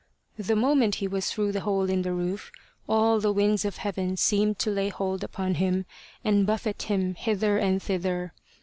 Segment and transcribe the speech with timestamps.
[0.39, 2.51] The moment he was through the hole in the roof,
[2.89, 5.85] all the winds of heaven seemed to lay hold upon him,
[6.23, 8.33] and buffet him hither and thither.